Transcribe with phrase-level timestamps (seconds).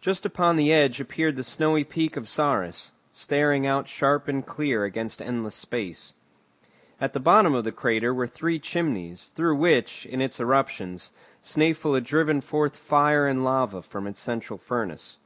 [0.00, 4.82] Just upon the edge appeared the snowy peak of Saris, standing out sharp and clear
[4.82, 6.12] against endless space.
[7.00, 11.94] At the bottom of the crater were three chimneys, through which, in its eruptions, Snæfell
[11.94, 15.18] had driven forth fire and lava from its central furnace.